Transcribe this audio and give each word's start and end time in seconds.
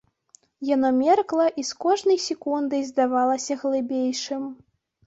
Яно 0.69 0.89
меркла 1.01 1.45
і 1.63 1.67
з 1.69 1.79
кожнай 1.87 2.19
секундай 2.27 2.81
здавалася 2.91 3.61
глыбейшым. 3.63 4.43